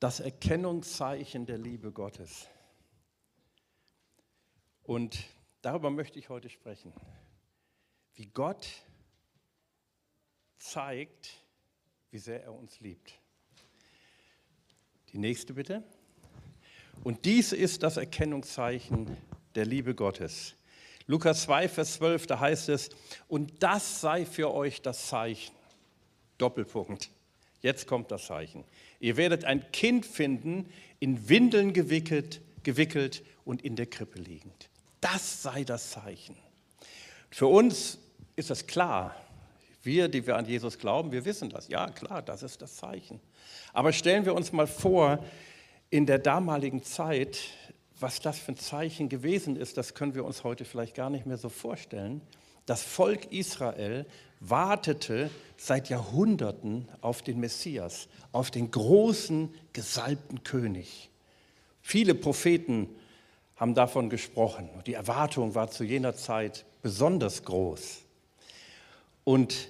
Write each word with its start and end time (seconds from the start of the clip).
das 0.00 0.18
Erkennungszeichen 0.20 1.44
der 1.44 1.58
Liebe 1.58 1.92
Gottes. 1.92 2.48
Und 4.82 5.24
darüber 5.60 5.90
möchte 5.90 6.18
ich 6.18 6.30
heute 6.30 6.48
sprechen, 6.48 6.92
wie 8.14 8.26
Gott 8.26 8.66
zeigt, 10.56 11.44
wie 12.10 12.18
sehr 12.18 12.42
er 12.42 12.54
uns 12.54 12.80
liebt. 12.80 13.20
Die 15.12 15.18
nächste 15.18 15.52
bitte. 15.52 15.84
Und 17.04 17.24
dies 17.24 17.52
ist 17.52 17.82
das 17.82 17.98
Erkennungszeichen 17.98 19.16
der 19.54 19.66
Liebe 19.66 19.94
Gottes. 19.94 20.56
Lukas 21.06 21.42
2, 21.42 21.68
Vers 21.68 21.94
12, 21.94 22.26
da 22.26 22.40
heißt 22.40 22.68
es, 22.70 22.90
und 23.28 23.62
das 23.62 24.00
sei 24.00 24.24
für 24.24 24.52
euch 24.52 24.80
das 24.80 25.08
Zeichen. 25.08 25.54
Doppelpunkt. 26.38 27.10
Jetzt 27.60 27.86
kommt 27.86 28.10
das 28.10 28.26
Zeichen. 28.26 28.64
Ihr 29.00 29.16
werdet 29.16 29.44
ein 29.44 29.70
Kind 29.72 30.06
finden, 30.06 30.66
in 30.98 31.28
Windeln 31.28 31.72
gewickelt, 31.72 32.40
gewickelt 32.62 33.22
und 33.44 33.62
in 33.62 33.76
der 33.76 33.86
Krippe 33.86 34.18
liegend. 34.18 34.68
Das 35.00 35.42
sei 35.42 35.64
das 35.64 35.90
Zeichen. 35.90 36.36
Für 37.30 37.46
uns 37.46 37.98
ist 38.36 38.50
das 38.50 38.66
klar. 38.66 39.14
Wir, 39.82 40.08
die 40.08 40.26
wir 40.26 40.36
an 40.36 40.44
Jesus 40.44 40.78
glauben, 40.78 41.10
wir 41.10 41.24
wissen 41.24 41.48
das. 41.48 41.68
Ja, 41.68 41.88
klar, 41.90 42.20
das 42.20 42.42
ist 42.42 42.60
das 42.60 42.76
Zeichen. 42.76 43.20
Aber 43.72 43.92
stellen 43.92 44.26
wir 44.26 44.34
uns 44.34 44.52
mal 44.52 44.66
vor, 44.66 45.24
in 45.88 46.06
der 46.06 46.18
damaligen 46.18 46.82
Zeit, 46.82 47.38
was 47.98 48.20
das 48.20 48.38
für 48.38 48.52
ein 48.52 48.56
Zeichen 48.56 49.08
gewesen 49.08 49.56
ist, 49.56 49.76
das 49.76 49.94
können 49.94 50.14
wir 50.14 50.24
uns 50.24 50.44
heute 50.44 50.64
vielleicht 50.64 50.94
gar 50.94 51.10
nicht 51.10 51.26
mehr 51.26 51.36
so 51.36 51.48
vorstellen. 51.48 52.20
Das 52.70 52.84
Volk 52.84 53.32
Israel 53.32 54.06
wartete 54.38 55.28
seit 55.56 55.88
Jahrhunderten 55.88 56.86
auf 57.00 57.20
den 57.20 57.40
Messias, 57.40 58.06
auf 58.30 58.52
den 58.52 58.70
großen, 58.70 59.52
gesalbten 59.72 60.44
König. 60.44 61.10
Viele 61.82 62.14
Propheten 62.14 62.88
haben 63.56 63.74
davon 63.74 64.08
gesprochen. 64.08 64.68
Die 64.86 64.94
Erwartung 64.94 65.56
war 65.56 65.68
zu 65.72 65.82
jener 65.82 66.14
Zeit 66.14 66.64
besonders 66.80 67.42
groß. 67.42 68.02
Und 69.24 69.68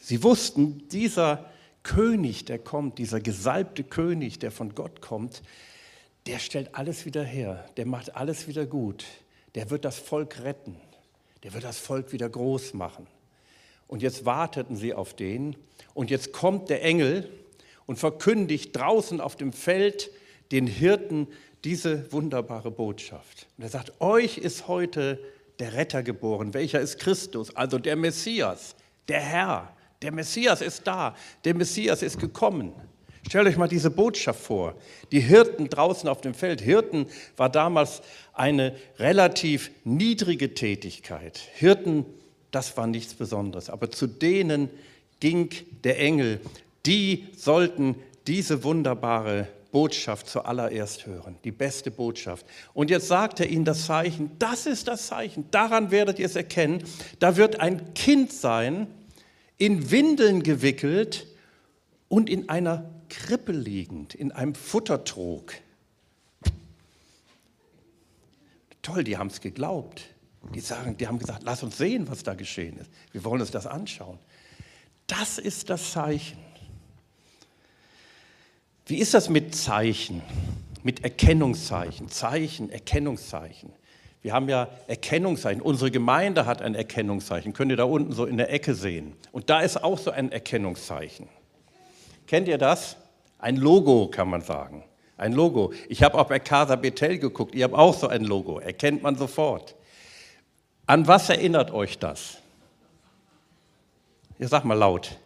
sie 0.00 0.22
wussten, 0.22 0.86
dieser 0.90 1.50
König, 1.82 2.44
der 2.44 2.60
kommt, 2.60 2.98
dieser 2.98 3.18
gesalbte 3.18 3.82
König, 3.82 4.38
der 4.38 4.52
von 4.52 4.72
Gott 4.76 5.00
kommt, 5.00 5.42
der 6.26 6.38
stellt 6.38 6.76
alles 6.76 7.06
wieder 7.06 7.24
her, 7.24 7.68
der 7.76 7.86
macht 7.86 8.14
alles 8.14 8.46
wieder 8.46 8.66
gut, 8.66 9.04
der 9.56 9.68
wird 9.70 9.84
das 9.84 9.98
Volk 9.98 10.44
retten, 10.44 10.76
der 11.42 11.52
wird 11.52 11.64
das 11.64 11.78
Volk 11.78 12.12
wieder 12.12 12.28
groß 12.28 12.74
machen. 12.74 13.06
Und 13.88 14.02
jetzt 14.02 14.24
warteten 14.24 14.76
sie 14.76 14.94
auf 14.94 15.14
den 15.14 15.56
und 15.94 16.10
jetzt 16.10 16.32
kommt 16.32 16.70
der 16.70 16.82
Engel 16.82 17.28
und 17.86 17.96
verkündigt 17.98 18.74
draußen 18.74 19.20
auf 19.20 19.36
dem 19.36 19.52
Feld 19.52 20.10
den 20.50 20.66
Hirten 20.66 21.28
diese 21.64 22.10
wunderbare 22.12 22.70
Botschaft. 22.70 23.46
Und 23.56 23.64
er 23.64 23.70
sagt, 23.70 24.00
euch 24.00 24.38
ist 24.38 24.68
heute 24.68 25.18
der 25.58 25.74
Retter 25.74 26.02
geboren. 26.02 26.54
Welcher 26.54 26.80
ist 26.80 26.98
Christus? 26.98 27.54
Also 27.54 27.78
der 27.78 27.96
Messias, 27.96 28.74
der 29.08 29.20
Herr. 29.20 29.76
Der 30.00 30.12
Messias 30.12 30.60
ist 30.60 30.86
da. 30.86 31.14
Der 31.44 31.54
Messias 31.54 32.02
ist 32.02 32.18
gekommen. 32.18 32.72
Stellt 33.26 33.46
euch 33.46 33.56
mal 33.56 33.68
diese 33.68 33.90
Botschaft 33.90 34.40
vor. 34.40 34.74
Die 35.12 35.20
Hirten 35.20 35.68
draußen 35.68 36.08
auf 36.08 36.20
dem 36.20 36.34
Feld. 36.34 36.60
Hirten 36.60 37.06
war 37.36 37.48
damals 37.48 38.02
eine 38.32 38.74
relativ 38.98 39.70
niedrige 39.84 40.54
Tätigkeit. 40.54 41.40
Hirten, 41.54 42.04
das 42.50 42.76
war 42.76 42.86
nichts 42.86 43.14
Besonderes. 43.14 43.70
Aber 43.70 43.90
zu 43.90 44.06
denen 44.06 44.68
ging 45.20 45.50
der 45.84 46.00
Engel. 46.00 46.40
Die 46.84 47.28
sollten 47.36 47.94
diese 48.26 48.64
wunderbare 48.64 49.48
Botschaft 49.72 50.28
zuallererst 50.28 51.06
hören, 51.06 51.36
die 51.44 51.50
beste 51.50 51.90
Botschaft. 51.90 52.44
Und 52.74 52.90
jetzt 52.90 53.08
sagt 53.08 53.40
er 53.40 53.48
ihnen 53.48 53.64
das 53.64 53.86
Zeichen, 53.86 54.30
das 54.38 54.66
ist 54.66 54.86
das 54.86 55.06
Zeichen, 55.06 55.50
daran 55.50 55.90
werdet 55.90 56.18
ihr 56.18 56.26
es 56.26 56.36
erkennen, 56.36 56.84
da 57.18 57.36
wird 57.36 57.58
ein 57.58 57.94
Kind 57.94 58.32
sein, 58.32 58.86
in 59.56 59.90
Windeln 59.90 60.42
gewickelt 60.42 61.26
und 62.08 62.28
in 62.28 62.48
einer 62.48 62.90
Krippe 63.12 63.52
liegend, 63.52 64.14
in 64.14 64.32
einem 64.32 64.54
Futtertrog. 64.54 65.52
Toll, 68.80 69.04
die 69.04 69.18
haben 69.18 69.26
es 69.26 69.42
geglaubt. 69.42 70.02
Die, 70.54 70.60
sagen, 70.60 70.96
die 70.96 71.06
haben 71.06 71.18
gesagt, 71.18 71.42
lass 71.44 71.62
uns 71.62 71.76
sehen, 71.76 72.08
was 72.08 72.22
da 72.22 72.34
geschehen 72.34 72.78
ist. 72.78 72.90
Wir 73.12 73.22
wollen 73.22 73.42
uns 73.42 73.50
das 73.50 73.66
anschauen. 73.66 74.18
Das 75.06 75.38
ist 75.38 75.68
das 75.68 75.92
Zeichen. 75.92 76.38
Wie 78.86 78.96
ist 78.96 79.12
das 79.12 79.28
mit 79.28 79.54
Zeichen, 79.54 80.22
mit 80.82 81.04
Erkennungszeichen? 81.04 82.08
Zeichen, 82.08 82.70
Erkennungszeichen. 82.70 83.72
Wir 84.22 84.32
haben 84.32 84.48
ja 84.48 84.68
Erkennungszeichen. 84.88 85.60
Unsere 85.60 85.90
Gemeinde 85.90 86.46
hat 86.46 86.62
ein 86.62 86.74
Erkennungszeichen. 86.74 87.52
Könnt 87.52 87.70
ihr 87.70 87.76
da 87.76 87.84
unten 87.84 88.12
so 88.12 88.24
in 88.24 88.38
der 88.38 88.50
Ecke 88.50 88.74
sehen. 88.74 89.12
Und 89.32 89.50
da 89.50 89.60
ist 89.60 89.84
auch 89.84 89.98
so 89.98 90.10
ein 90.10 90.32
Erkennungszeichen. 90.32 91.28
Kennt 92.26 92.48
ihr 92.48 92.58
das? 92.58 92.96
Ein 93.42 93.56
Logo, 93.56 94.06
kann 94.06 94.30
man 94.30 94.40
sagen. 94.40 94.84
Ein 95.16 95.32
Logo. 95.32 95.72
Ich 95.88 96.02
habe 96.04 96.16
auch 96.16 96.28
bei 96.28 96.38
Casa 96.38 96.76
Betel 96.76 97.18
geguckt. 97.18 97.56
Ihr 97.56 97.64
habt 97.64 97.74
auch 97.74 97.92
so 97.92 98.06
ein 98.06 98.22
Logo. 98.22 98.60
Erkennt 98.60 99.02
man 99.02 99.16
sofort. 99.16 99.74
An 100.86 101.08
was 101.08 101.28
erinnert 101.28 101.72
euch 101.72 101.98
das? 101.98 102.38
Ihr 104.38 104.46
sagt 104.46 104.64
mal 104.64 104.78
laut. 104.78 105.18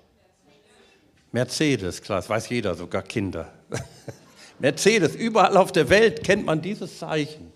Mercedes, 1.30 2.00
klar, 2.00 2.18
das 2.18 2.30
weiß 2.30 2.48
jeder, 2.48 2.74
sogar 2.74 3.02
Kinder. 3.02 3.52
Mercedes, 4.58 5.14
überall 5.14 5.56
auf 5.58 5.70
der 5.70 5.90
Welt 5.90 6.24
kennt 6.24 6.46
man 6.46 6.62
dieses 6.62 6.98
Zeichen. 6.98 7.52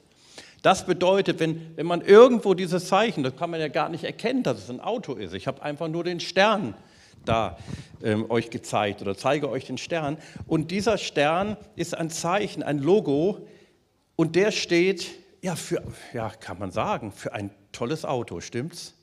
Das 0.61 0.85
bedeutet, 0.85 1.41
wenn, 1.41 1.75
wenn 1.77 1.87
man 1.87 2.03
irgendwo 2.03 2.53
dieses 2.53 2.87
Zeichen, 2.89 3.23
das 3.23 3.35
kann 3.35 3.49
man 3.49 3.61
ja 3.61 3.69
gar 3.69 3.89
nicht 3.89 4.05
erkennen, 4.05 4.43
dass 4.43 4.59
es 4.59 4.69
ein 4.69 4.81
Auto 4.81 5.15
ist. 5.15 5.33
Ich 5.33 5.47
habe 5.47 5.63
einfach 5.63 5.89
nur 5.89 6.05
den 6.05 6.21
Stern 6.21 6.75
da 7.25 7.57
ähm, 8.03 8.31
euch 8.31 8.51
gezeigt 8.51 9.03
oder 9.03 9.17
zeige 9.17 9.49
euch 9.49 9.67
den 9.67 9.79
Stern. 9.79 10.19
Und 10.47 10.71
dieser 10.71 10.99
Stern 10.99 11.57
ist 11.77 11.97
ein 11.97 12.11
Zeichen, 12.11 12.63
ein 12.63 12.79
Logo 12.79 13.47
und 14.17 14.37
der 14.37 14.53
steht, 14.53 15.11
ja, 15.43 15.57
für, 15.57 15.83
ja, 16.13 16.31
kann 16.31 16.59
man 16.59 16.71
sagen, 16.71 17.13
für 17.13 17.33
ein 17.33 17.51
tolles 17.73 18.05
Auto, 18.05 18.41
stimmt's? 18.41 18.95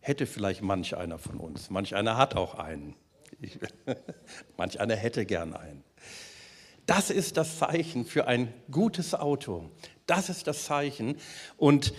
Hätte 0.00 0.26
vielleicht 0.26 0.62
manch 0.62 0.96
einer 0.96 1.18
von 1.18 1.38
uns. 1.38 1.70
Manch 1.70 1.94
einer 1.94 2.16
hat 2.16 2.36
auch 2.36 2.54
einen. 2.54 2.96
Ich, 3.40 3.58
manch 4.56 4.80
einer 4.80 4.96
hätte 4.96 5.26
gern 5.26 5.54
einen. 5.54 5.84
Das 6.86 7.10
ist 7.10 7.36
das 7.36 7.58
Zeichen 7.58 8.04
für 8.04 8.26
ein 8.26 8.52
gutes 8.70 9.14
Auto. 9.14 9.70
Das 10.06 10.28
ist 10.28 10.46
das 10.46 10.64
Zeichen. 10.64 11.16
Und 11.56 11.94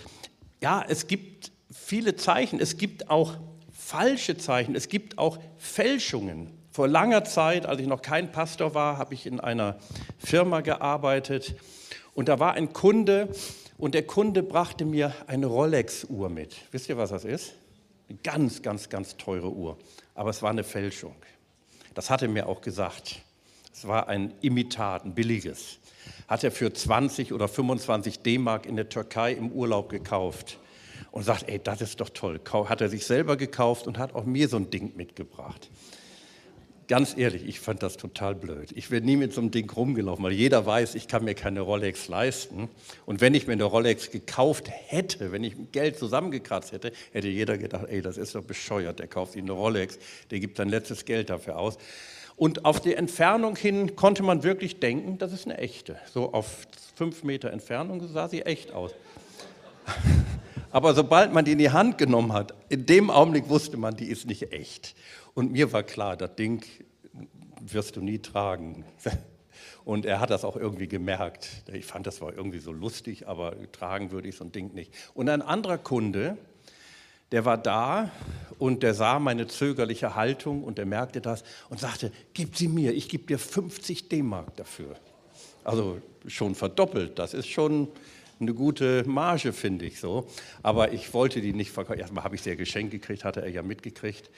ja, 0.60 0.84
es 0.86 1.06
gibt 1.06 1.52
viele 1.70 2.16
Zeichen. 2.16 2.60
Es 2.60 2.76
gibt 2.76 3.08
auch 3.08 3.38
falsche 3.94 4.36
Zeichen. 4.36 4.74
Es 4.74 4.88
gibt 4.88 5.18
auch 5.18 5.38
Fälschungen. 5.56 6.50
Vor 6.72 6.88
langer 6.88 7.22
Zeit, 7.22 7.64
als 7.64 7.80
ich 7.80 7.86
noch 7.86 8.02
kein 8.02 8.32
Pastor 8.32 8.74
war, 8.74 8.98
habe 8.98 9.14
ich 9.14 9.24
in 9.24 9.38
einer 9.38 9.76
Firma 10.18 10.62
gearbeitet. 10.62 11.54
Und 12.12 12.28
da 12.28 12.40
war 12.40 12.54
ein 12.54 12.72
Kunde 12.72 13.28
und 13.78 13.94
der 13.94 14.04
Kunde 14.04 14.42
brachte 14.42 14.84
mir 14.84 15.14
eine 15.28 15.46
Rolex-Uhr 15.46 16.28
mit. 16.28 16.56
Wisst 16.72 16.88
ihr, 16.88 16.96
was 16.96 17.10
das 17.10 17.24
ist? 17.24 17.54
Eine 18.08 18.18
ganz, 18.24 18.62
ganz, 18.62 18.88
ganz 18.88 19.16
teure 19.16 19.52
Uhr. 19.52 19.78
Aber 20.16 20.30
es 20.30 20.42
war 20.42 20.50
eine 20.50 20.64
Fälschung. 20.64 21.14
Das 21.94 22.10
hat 22.10 22.20
er 22.22 22.28
mir 22.28 22.48
auch 22.48 22.62
gesagt. 22.62 23.20
Es 23.72 23.86
war 23.86 24.08
ein 24.08 24.34
Imitat, 24.40 25.04
ein 25.04 25.14
billiges. 25.14 25.78
Hat 26.26 26.42
er 26.42 26.50
für 26.50 26.72
20 26.72 27.32
oder 27.32 27.46
25 27.46 28.24
D-Mark 28.24 28.66
in 28.66 28.74
der 28.74 28.88
Türkei 28.88 29.34
im 29.34 29.52
Urlaub 29.52 29.88
gekauft 29.88 30.58
und 31.14 31.22
sagt, 31.22 31.48
ey, 31.48 31.60
das 31.62 31.80
ist 31.80 32.00
doch 32.00 32.08
toll. 32.08 32.40
Hat 32.52 32.80
er 32.80 32.88
sich 32.88 33.06
selber 33.06 33.36
gekauft 33.36 33.86
und 33.86 33.98
hat 33.98 34.16
auch 34.16 34.24
mir 34.24 34.48
so 34.48 34.56
ein 34.56 34.70
Ding 34.70 34.94
mitgebracht. 34.96 35.70
Ganz 36.88 37.16
ehrlich, 37.16 37.46
ich 37.46 37.60
fand 37.60 37.84
das 37.84 37.96
total 37.96 38.34
blöd. 38.34 38.72
Ich 38.74 38.90
wäre 38.90 39.00
nie 39.00 39.16
mit 39.16 39.32
so 39.32 39.40
einem 39.40 39.52
Ding 39.52 39.70
rumgelaufen, 39.70 40.24
weil 40.24 40.32
jeder 40.32 40.66
weiß, 40.66 40.96
ich 40.96 41.06
kann 41.06 41.22
mir 41.22 41.36
keine 41.36 41.60
Rolex 41.60 42.08
leisten. 42.08 42.68
Und 43.06 43.20
wenn 43.20 43.32
ich 43.32 43.46
mir 43.46 43.52
eine 43.52 43.62
Rolex 43.62 44.10
gekauft 44.10 44.68
hätte, 44.68 45.30
wenn 45.30 45.44
ich 45.44 45.54
Geld 45.70 46.00
zusammengekratzt 46.00 46.72
hätte, 46.72 46.90
hätte 47.12 47.28
jeder 47.28 47.58
gedacht, 47.58 47.86
ey, 47.88 48.02
das 48.02 48.16
ist 48.16 48.34
doch 48.34 48.42
bescheuert, 48.42 48.98
der 48.98 49.06
kauft 49.06 49.34
sich 49.34 49.42
eine 49.42 49.52
Rolex, 49.52 50.00
der 50.32 50.40
gibt 50.40 50.56
sein 50.56 50.68
letztes 50.68 51.04
Geld 51.04 51.30
dafür 51.30 51.60
aus. 51.60 51.78
Und 52.34 52.64
auf 52.64 52.80
die 52.80 52.94
Entfernung 52.94 53.54
hin 53.54 53.94
konnte 53.94 54.24
man 54.24 54.42
wirklich 54.42 54.80
denken, 54.80 55.18
das 55.18 55.32
ist 55.32 55.46
eine 55.46 55.58
echte. 55.58 55.96
So 56.12 56.32
auf 56.32 56.66
fünf 56.96 57.22
Meter 57.22 57.52
Entfernung 57.52 58.04
sah 58.08 58.28
sie 58.28 58.42
echt 58.42 58.72
aus. 58.72 58.90
Aber 60.74 60.92
sobald 60.92 61.32
man 61.32 61.44
die 61.44 61.52
in 61.52 61.58
die 61.58 61.70
Hand 61.70 61.98
genommen 61.98 62.32
hat, 62.32 62.52
in 62.68 62.84
dem 62.84 63.08
Augenblick 63.08 63.48
wusste 63.48 63.76
man, 63.76 63.94
die 63.94 64.06
ist 64.06 64.26
nicht 64.26 64.52
echt. 64.52 64.96
Und 65.32 65.52
mir 65.52 65.72
war 65.72 65.84
klar, 65.84 66.16
das 66.16 66.34
Ding 66.34 66.64
wirst 67.60 67.94
du 67.94 68.00
nie 68.00 68.18
tragen. 68.18 68.84
Und 69.84 70.04
er 70.04 70.18
hat 70.18 70.30
das 70.30 70.44
auch 70.44 70.56
irgendwie 70.56 70.88
gemerkt. 70.88 71.48
Ich 71.72 71.86
fand, 71.86 72.08
das 72.08 72.20
war 72.20 72.34
irgendwie 72.34 72.58
so 72.58 72.72
lustig, 72.72 73.28
aber 73.28 73.54
tragen 73.70 74.10
würde 74.10 74.26
ich 74.26 74.34
so 74.34 74.42
ein 74.42 74.50
Ding 74.50 74.74
nicht. 74.74 74.92
Und 75.14 75.28
ein 75.28 75.42
anderer 75.42 75.78
Kunde, 75.78 76.36
der 77.30 77.44
war 77.44 77.56
da 77.56 78.10
und 78.58 78.82
der 78.82 78.94
sah 78.94 79.20
meine 79.20 79.46
zögerliche 79.46 80.16
Haltung 80.16 80.64
und 80.64 80.80
er 80.80 80.86
merkte 80.86 81.20
das 81.20 81.44
und 81.70 81.78
sagte, 81.78 82.10
gib 82.32 82.56
sie 82.56 82.66
mir, 82.66 82.92
ich 82.94 83.08
gebe 83.08 83.26
dir 83.26 83.38
50 83.38 84.08
D-Mark 84.08 84.56
dafür. 84.56 84.96
Also 85.62 85.98
schon 86.26 86.56
verdoppelt, 86.56 87.20
das 87.20 87.32
ist 87.32 87.46
schon 87.46 87.86
eine 88.40 88.54
gute 88.54 89.04
Marge, 89.06 89.52
finde 89.52 89.84
ich 89.84 90.00
so. 90.00 90.26
Aber 90.62 90.92
ich 90.92 91.12
wollte 91.14 91.40
die 91.40 91.52
nicht 91.52 91.70
verkaufen. 91.70 92.00
Erstmal 92.00 92.24
habe 92.24 92.34
ich 92.34 92.42
sie 92.42 92.50
ja 92.50 92.56
geschenkt 92.56 92.92
gekriegt, 92.92 93.24
hatte 93.24 93.42
er 93.42 93.50
ja 93.50 93.62
mitgekriegt. 93.62 94.30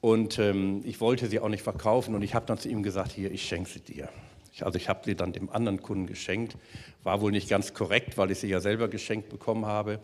Und 0.00 0.38
ähm, 0.38 0.82
ich 0.84 1.00
wollte 1.00 1.28
sie 1.28 1.38
auch 1.38 1.48
nicht 1.48 1.62
verkaufen 1.62 2.14
und 2.14 2.22
ich 2.22 2.34
habe 2.34 2.44
dann 2.46 2.58
zu 2.58 2.68
ihm 2.68 2.82
gesagt, 2.82 3.12
hier, 3.12 3.30
ich 3.30 3.46
schenke 3.46 3.70
sie 3.70 3.80
dir. 3.80 4.08
Ich, 4.52 4.66
also 4.66 4.76
ich 4.76 4.88
habe 4.88 5.00
sie 5.04 5.14
dann 5.14 5.32
dem 5.32 5.48
anderen 5.48 5.80
Kunden 5.80 6.06
geschenkt. 6.06 6.56
War 7.04 7.20
wohl 7.20 7.30
nicht 7.30 7.48
ganz 7.48 7.72
korrekt, 7.72 8.18
weil 8.18 8.30
ich 8.30 8.38
sie 8.38 8.48
ja 8.48 8.60
selber 8.60 8.88
geschenkt 8.88 9.28
bekommen 9.28 9.64
habe. 9.64 10.00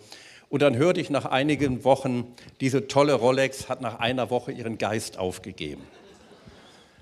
Und 0.50 0.62
dann 0.62 0.76
hörte 0.76 1.00
ich 1.00 1.10
nach 1.10 1.26
einigen 1.26 1.84
Wochen, 1.84 2.32
diese 2.60 2.88
tolle 2.88 3.12
Rolex 3.14 3.68
hat 3.68 3.82
nach 3.82 3.98
einer 3.98 4.30
Woche 4.30 4.52
ihren 4.52 4.78
Geist 4.78 5.18
aufgegeben. 5.18 5.82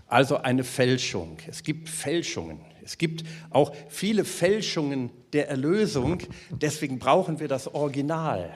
Also 0.06 0.36
eine 0.36 0.64
Fälschung. 0.64 1.38
Es 1.48 1.62
gibt 1.62 1.88
Fälschungen. 1.88 2.60
Es 2.84 2.98
gibt 2.98 3.24
auch 3.50 3.74
viele 3.88 4.24
Fälschungen 4.24 5.10
der 5.32 5.48
Erlösung. 5.48 6.18
Deswegen 6.50 6.98
brauchen 6.98 7.40
wir 7.40 7.48
das 7.48 7.74
Original. 7.74 8.54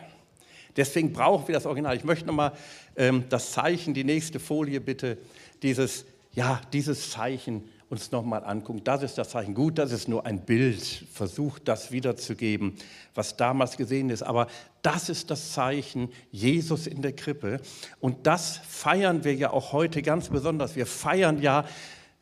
Deswegen 0.76 1.12
brauchen 1.12 1.49
wir 1.49 1.55
das 1.55 1.67
Original. 1.67 1.97
Ich 1.97 2.05
möchte 2.05 2.26
nochmal 2.26 2.52
ähm, 2.97 3.25
das 3.29 3.50
Zeichen, 3.50 3.93
die 3.93 4.05
nächste 4.05 4.38
Folie 4.38 4.81
bitte, 4.81 5.19
dieses, 5.62 6.05
ja, 6.32 6.61
dieses 6.73 7.11
Zeichen 7.11 7.69
uns 7.90 8.12
nochmal 8.12 8.44
angucken. 8.44 8.82
Das 8.84 9.02
ist 9.02 9.19
das 9.19 9.31
Zeichen. 9.31 9.52
Gut, 9.52 9.76
das 9.78 9.90
ist 9.90 10.08
nur 10.08 10.25
ein 10.25 10.40
Bild. 10.40 11.04
Versucht 11.12 11.66
das 11.66 11.90
wiederzugeben, 11.90 12.76
was 13.14 13.37
damals 13.37 13.76
gesehen 13.76 14.10
ist. 14.10 14.22
Aber 14.22 14.46
das 14.81 15.08
ist 15.08 15.31
das 15.31 15.52
Zeichen 15.52 16.08
Jesus 16.31 16.87
in 16.87 17.02
der 17.02 17.12
Krippe. 17.12 17.60
Und 17.98 18.28
das 18.28 18.58
feiern 18.58 19.25
wir 19.25 19.34
ja 19.34 19.50
auch 19.50 19.72
heute 19.72 20.02
ganz 20.02 20.28
besonders. 20.28 20.76
Wir 20.76 20.87
feiern 20.87 21.42
ja, 21.42 21.64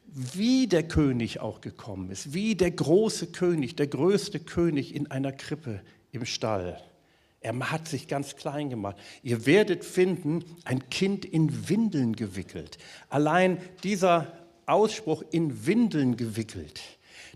wie 0.06 0.66
der 0.66 0.84
König 0.84 1.40
auch 1.40 1.60
gekommen 1.60 2.10
ist, 2.10 2.32
wie 2.32 2.54
der 2.54 2.70
große 2.70 3.26
König, 3.26 3.76
der 3.76 3.88
größte 3.88 4.40
König 4.40 4.94
in 4.94 5.10
einer 5.10 5.32
Krippe 5.32 5.82
im 6.12 6.24
Stall. 6.24 6.80
Er 7.40 7.70
hat 7.70 7.86
sich 7.86 8.08
ganz 8.08 8.36
klein 8.36 8.70
gemacht. 8.70 8.96
Ihr 9.22 9.44
werdet 9.44 9.84
finden, 9.84 10.44
ein 10.64 10.88
Kind 10.88 11.26
in 11.26 11.68
Windeln 11.68 12.16
gewickelt. 12.16 12.78
Allein 13.10 13.58
dieser 13.84 14.32
Ausspruch 14.68 15.22
in 15.30 15.66
Windeln 15.66 16.16
gewickelt 16.16 16.80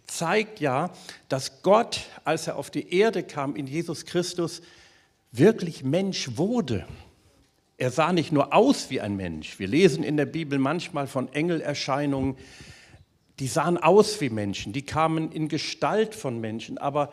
zeigt 0.07 0.61
ja, 0.61 0.91
dass 1.29 1.63
Gott, 1.63 2.01
als 2.25 2.47
er 2.47 2.57
auf 2.57 2.71
die 2.71 2.95
Erde 2.95 3.23
kam 3.23 3.57
in 3.57 3.67
Jesus 3.67 4.05
Christus, 4.05 4.63
wirklich 5.31 5.85
Mensch 5.85 6.37
wurde. 6.37 6.87
Er 7.79 7.91
sah 7.91 8.13
nicht 8.13 8.33
nur 8.33 8.55
aus 8.55 8.91
wie 8.91 9.01
ein 9.01 9.17
Mensch. 9.17 9.59
Wir 9.59 9.67
lesen 9.67 10.05
in 10.05 10.17
der 10.17 10.27
Bibel 10.27 10.59
manchmal 10.59 11.07
von 11.07 11.33
Engelerscheinungen, 11.33 12.37
die 13.39 13.49
sahen 13.49 13.79
aus 13.79 14.21
wie 14.21 14.31
Menschen, 14.31 14.73
die 14.73 14.83
kamen 14.83 15.33
in 15.33 15.49
Gestalt 15.49 16.15
von 16.15 16.41
Menschen, 16.41 16.79
aber 16.79 17.13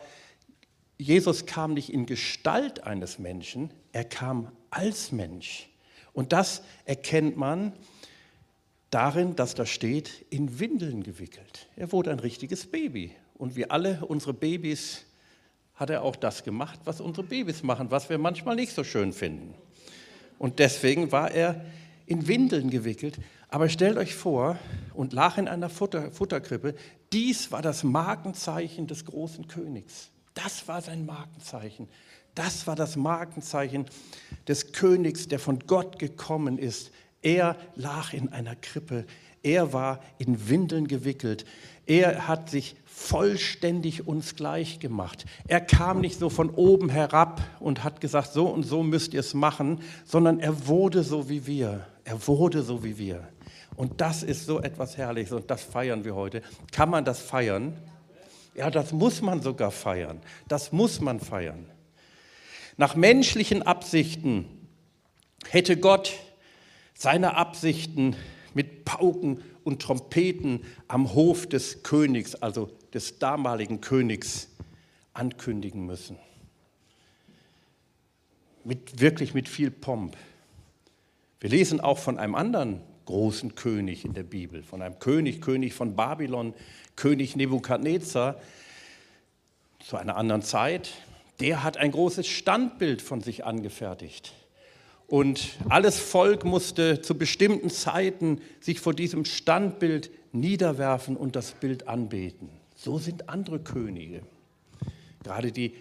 Jesus 0.98 1.46
kam 1.46 1.72
nicht 1.72 1.92
in 1.92 2.04
Gestalt 2.04 2.84
eines 2.84 3.18
Menschen, 3.18 3.72
er 3.92 4.04
kam 4.04 4.52
als 4.68 5.12
Mensch. 5.12 5.70
Und 6.12 6.32
das 6.32 6.62
erkennt 6.84 7.36
man 7.36 7.72
darin, 8.90 9.36
dass 9.36 9.54
da 9.54 9.66
steht, 9.66 10.26
in 10.30 10.58
Windeln 10.58 11.02
gewickelt. 11.02 11.68
Er 11.76 11.92
wurde 11.92 12.10
ein 12.10 12.18
richtiges 12.20 12.66
Baby. 12.66 13.14
Und 13.34 13.56
wie 13.56 13.70
alle 13.70 14.04
unsere 14.06 14.34
Babys 14.34 15.04
hat 15.74 15.90
er 15.90 16.02
auch 16.02 16.16
das 16.16 16.44
gemacht, 16.44 16.80
was 16.84 17.00
unsere 17.00 17.26
Babys 17.26 17.62
machen, 17.62 17.90
was 17.90 18.10
wir 18.10 18.18
manchmal 18.18 18.56
nicht 18.56 18.74
so 18.74 18.84
schön 18.84 19.12
finden. 19.12 19.54
Und 20.38 20.58
deswegen 20.58 21.10
war 21.12 21.30
er 21.30 21.64
in 22.06 22.26
Windeln 22.28 22.70
gewickelt. 22.70 23.18
Aber 23.48 23.68
stellt 23.68 23.96
euch 23.96 24.14
vor, 24.14 24.58
und 24.94 25.12
lag 25.12 25.38
in 25.38 25.48
einer 25.48 25.70
Futter, 25.70 26.12
Futterkrippe, 26.12 26.74
dies 27.12 27.50
war 27.50 27.62
das 27.62 27.82
Markenzeichen 27.82 28.86
des 28.86 29.04
großen 29.04 29.48
Königs. 29.48 30.10
Das 30.34 30.68
war 30.68 30.82
sein 30.82 31.06
Markenzeichen. 31.06 31.88
Das 32.34 32.66
war 32.66 32.76
das 32.76 32.96
Markenzeichen 32.96 33.86
des 34.46 34.72
Königs, 34.72 35.26
der 35.28 35.38
von 35.38 35.58
Gott 35.60 35.98
gekommen 35.98 36.58
ist. 36.58 36.92
Er 37.22 37.56
lag 37.76 38.12
in 38.12 38.32
einer 38.32 38.56
Krippe. 38.56 39.04
Er 39.42 39.72
war 39.72 40.00
in 40.18 40.48
Windeln 40.48 40.86
gewickelt. 40.86 41.44
Er 41.86 42.28
hat 42.28 42.50
sich 42.50 42.76
vollständig 42.84 44.06
uns 44.06 44.36
gleich 44.36 44.78
gemacht. 44.78 45.24
Er 45.48 45.60
kam 45.60 46.00
nicht 46.00 46.18
so 46.18 46.28
von 46.28 46.50
oben 46.50 46.88
herab 46.90 47.42
und 47.58 47.82
hat 47.82 48.00
gesagt, 48.00 48.32
so 48.32 48.46
und 48.46 48.62
so 48.62 48.82
müsst 48.82 49.14
ihr 49.14 49.20
es 49.20 49.34
machen, 49.34 49.80
sondern 50.04 50.40
er 50.40 50.66
wurde 50.66 51.02
so 51.02 51.28
wie 51.28 51.46
wir. 51.46 51.86
Er 52.04 52.26
wurde 52.26 52.62
so 52.62 52.84
wie 52.84 52.98
wir. 52.98 53.28
Und 53.76 54.00
das 54.00 54.22
ist 54.22 54.46
so 54.46 54.60
etwas 54.60 54.98
Herrliches 54.98 55.32
und 55.32 55.50
das 55.50 55.62
feiern 55.62 56.04
wir 56.04 56.14
heute. 56.14 56.42
Kann 56.70 56.90
man 56.90 57.04
das 57.04 57.20
feiern? 57.20 57.76
Ja, 58.54 58.70
das 58.70 58.92
muss 58.92 59.22
man 59.22 59.40
sogar 59.40 59.70
feiern. 59.70 60.20
Das 60.48 60.72
muss 60.72 61.00
man 61.00 61.18
feiern. 61.18 61.64
Nach 62.76 62.94
menschlichen 62.94 63.62
Absichten 63.62 64.44
hätte 65.48 65.76
Gott 65.76 66.12
seine 67.00 67.34
Absichten 67.34 68.14
mit 68.52 68.84
Pauken 68.84 69.42
und 69.64 69.80
Trompeten 69.80 70.62
am 70.86 71.14
Hof 71.14 71.46
des 71.46 71.82
Königs, 71.82 72.34
also 72.34 72.70
des 72.92 73.18
damaligen 73.18 73.80
Königs, 73.80 74.48
ankündigen 75.14 75.86
müssen. 75.86 76.18
Mit, 78.64 79.00
wirklich 79.00 79.32
mit 79.32 79.48
viel 79.48 79.70
Pomp. 79.70 80.14
Wir 81.40 81.48
lesen 81.48 81.80
auch 81.80 81.96
von 81.96 82.18
einem 82.18 82.34
anderen 82.34 82.82
großen 83.06 83.54
König 83.54 84.04
in 84.04 84.12
der 84.12 84.24
Bibel, 84.24 84.62
von 84.62 84.82
einem 84.82 84.98
König, 84.98 85.40
König 85.40 85.72
von 85.72 85.96
Babylon, 85.96 86.52
König 86.96 87.34
Nebukadnezar 87.34 88.38
zu 89.78 89.96
einer 89.96 90.16
anderen 90.18 90.42
Zeit. 90.42 90.92
Der 91.40 91.62
hat 91.62 91.78
ein 91.78 91.92
großes 91.92 92.26
Standbild 92.26 93.00
von 93.00 93.22
sich 93.22 93.46
angefertigt. 93.46 94.34
Und 95.10 95.56
alles 95.68 95.98
Volk 95.98 96.44
musste 96.44 97.02
zu 97.02 97.18
bestimmten 97.18 97.68
Zeiten 97.68 98.40
sich 98.60 98.78
vor 98.78 98.94
diesem 98.94 99.24
Standbild 99.24 100.08
niederwerfen 100.30 101.16
und 101.16 101.34
das 101.34 101.50
Bild 101.50 101.88
anbeten. 101.88 102.48
So 102.76 102.96
sind 102.98 103.28
andere 103.28 103.58
Könige. 103.58 104.22
Gerade 105.24 105.50
die 105.50 105.74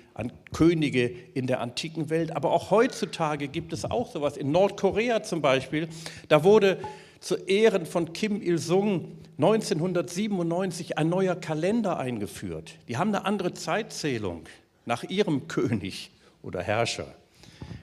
Könige 0.51 1.13
in 1.35 1.45
der 1.45 1.61
antiken 1.61 2.09
Welt. 2.09 2.35
Aber 2.35 2.51
auch 2.51 2.71
heutzutage 2.71 3.49
gibt 3.49 3.71
es 3.71 3.85
auch 3.85 4.11
sowas. 4.11 4.35
In 4.35 4.51
Nordkorea 4.51 5.21
zum 5.21 5.43
Beispiel, 5.43 5.89
da 6.27 6.43
wurde 6.43 6.79
zu 7.19 7.35
Ehren 7.35 7.85
von 7.85 8.13
Kim 8.13 8.41
Il-sung 8.41 9.11
1997 9.37 10.97
ein 10.97 11.07
neuer 11.07 11.35
Kalender 11.35 11.99
eingeführt. 11.99 12.79
Die 12.87 12.97
haben 12.97 13.09
eine 13.09 13.25
andere 13.25 13.53
Zeitzählung 13.53 14.45
nach 14.87 15.03
ihrem 15.03 15.47
König 15.47 16.09
oder 16.41 16.63
Herrscher. 16.63 17.13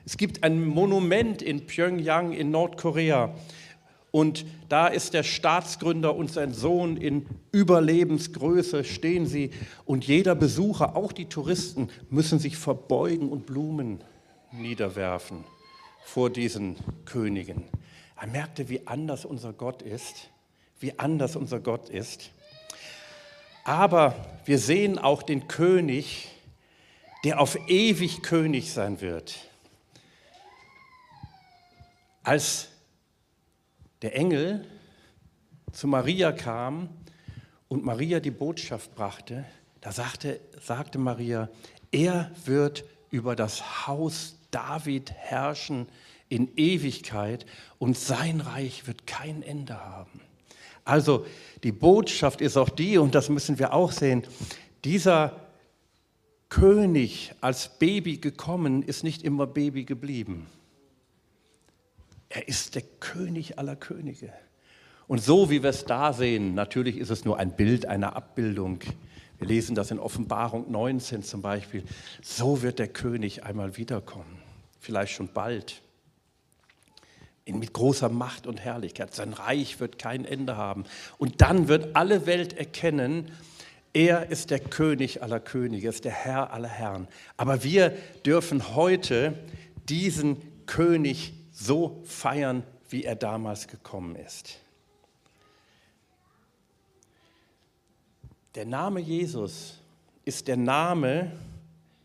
Es 0.04 0.16
gibt 0.16 0.42
ein 0.44 0.64
Monument 0.64 1.42
in 1.42 1.66
Pyongyang 1.66 2.32
in 2.32 2.50
Nordkorea 2.50 3.34
und 4.10 4.46
da 4.68 4.86
ist 4.86 5.12
der 5.12 5.22
Staatsgründer 5.22 6.16
und 6.16 6.32
sein 6.32 6.54
Sohn 6.54 6.96
in 6.96 7.26
Überlebensgröße 7.52 8.82
stehen 8.84 9.26
sie 9.26 9.50
und 9.84 10.06
jeder 10.06 10.34
Besucher, 10.34 10.96
auch 10.96 11.12
die 11.12 11.26
Touristen, 11.26 11.90
müssen 12.08 12.38
sich 12.38 12.56
verbeugen 12.56 13.28
und 13.28 13.44
Blumen 13.46 14.00
niederwerfen 14.52 15.44
vor 16.02 16.30
diesen 16.30 16.76
Königen. 17.04 17.64
Er 18.18 18.28
merkte, 18.28 18.70
wie 18.70 18.86
anders 18.86 19.24
unser 19.24 19.52
Gott 19.52 19.82
ist, 19.82 20.30
wie 20.80 20.98
anders 20.98 21.36
unser 21.36 21.60
Gott 21.60 21.90
ist. 21.90 22.30
Aber 23.64 24.14
wir 24.46 24.58
sehen 24.58 24.98
auch 24.98 25.22
den 25.22 25.48
König, 25.48 26.28
der 27.24 27.40
auf 27.40 27.58
ewig 27.68 28.22
König 28.22 28.72
sein 28.72 29.00
wird. 29.00 29.45
Als 32.26 32.70
der 34.02 34.16
Engel 34.16 34.66
zu 35.70 35.86
Maria 35.86 36.32
kam 36.32 36.88
und 37.68 37.84
Maria 37.84 38.18
die 38.18 38.32
Botschaft 38.32 38.96
brachte, 38.96 39.44
da 39.80 39.92
sagte, 39.92 40.40
sagte 40.60 40.98
Maria, 40.98 41.48
er 41.92 42.32
wird 42.44 42.84
über 43.12 43.36
das 43.36 43.86
Haus 43.86 44.34
David 44.50 45.12
herrschen 45.12 45.86
in 46.28 46.50
Ewigkeit 46.56 47.46
und 47.78 47.96
sein 47.96 48.40
Reich 48.40 48.88
wird 48.88 49.06
kein 49.06 49.44
Ende 49.44 49.84
haben. 49.84 50.20
Also 50.84 51.26
die 51.62 51.70
Botschaft 51.70 52.40
ist 52.40 52.56
auch 52.56 52.70
die, 52.70 52.98
und 52.98 53.14
das 53.14 53.28
müssen 53.28 53.60
wir 53.60 53.72
auch 53.72 53.92
sehen, 53.92 54.24
dieser 54.84 55.46
König 56.48 57.32
als 57.40 57.78
Baby 57.78 58.16
gekommen 58.16 58.82
ist 58.82 59.04
nicht 59.04 59.22
immer 59.22 59.46
Baby 59.46 59.84
geblieben. 59.84 60.48
Er 62.28 62.48
ist 62.48 62.74
der 62.74 62.82
König 62.82 63.58
aller 63.58 63.76
Könige. 63.76 64.32
Und 65.08 65.22
so 65.22 65.50
wie 65.50 65.62
wir 65.62 65.70
es 65.70 65.84
da 65.84 66.12
sehen, 66.12 66.54
natürlich 66.54 66.96
ist 66.96 67.10
es 67.10 67.24
nur 67.24 67.38
ein 67.38 67.54
Bild 67.54 67.86
einer 67.86 68.16
Abbildung. 68.16 68.80
Wir 69.38 69.46
lesen 69.46 69.76
das 69.76 69.90
in 69.90 69.98
Offenbarung 69.98 70.70
19 70.70 71.22
zum 71.22 71.42
Beispiel. 71.42 71.84
So 72.22 72.62
wird 72.62 72.78
der 72.78 72.88
König 72.88 73.44
einmal 73.44 73.76
wiederkommen, 73.76 74.38
vielleicht 74.80 75.12
schon 75.12 75.28
bald. 75.28 75.82
mit 77.46 77.72
großer 77.72 78.08
Macht 78.08 78.48
und 78.48 78.58
Herrlichkeit. 78.60 79.14
Sein 79.14 79.32
Reich 79.32 79.78
wird 79.78 80.00
kein 80.00 80.24
Ende 80.24 80.56
haben. 80.56 80.82
Und 81.18 81.40
dann 81.42 81.68
wird 81.68 81.94
alle 81.94 82.26
Welt 82.26 82.54
erkennen, 82.54 83.30
er 83.92 84.30
ist 84.30 84.50
der 84.50 84.58
König 84.58 85.22
aller 85.22 85.40
Könige, 85.40 85.88
ist 85.88 86.04
der 86.04 86.12
Herr 86.12 86.52
aller 86.52 86.68
Herren. 86.68 87.06
Aber 87.36 87.62
wir 87.62 87.96
dürfen 88.26 88.74
heute 88.74 89.32
diesen 89.88 90.36
König 90.66 91.32
so 91.56 92.02
feiern, 92.04 92.62
wie 92.90 93.04
er 93.04 93.16
damals 93.16 93.66
gekommen 93.66 94.14
ist. 94.14 94.60
Der 98.54 98.66
Name 98.66 99.00
Jesus 99.00 99.78
ist 100.24 100.48
der 100.48 100.56
Name, 100.56 101.32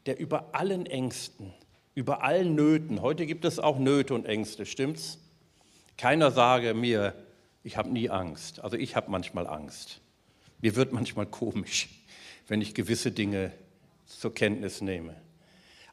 der 0.06 0.20
über 0.20 0.54
allen 0.54 0.86
Ängsten, 0.86 1.54
über 1.96 2.24
allen 2.24 2.56
Nöten, 2.56 3.02
heute 3.02 3.26
gibt 3.26 3.46
es 3.46 3.60
auch 3.60 3.78
Nöte 3.78 4.16
und 4.16 4.26
Ängste, 4.26 4.66
stimmt's? 4.66 5.20
Keiner 5.98 6.32
sage 6.32 6.74
mir, 6.74 7.14
ich 7.64 7.78
habe 7.78 7.90
nie 7.90 8.10
Angst. 8.10 8.62
Also 8.62 8.78
ich 8.78 8.96
habe 8.96 9.12
manchmal 9.12 9.48
Angst. 9.48 10.00
Mir 10.62 10.76
wird 10.76 10.94
manchmal 10.94 11.26
komisch, 11.26 11.90
wenn 12.48 12.62
ich 12.62 12.74
gewisse 12.74 13.12
Dinge 13.12 13.52
zur 14.06 14.34
Kenntnis 14.34 14.82
nehme. 14.82 15.16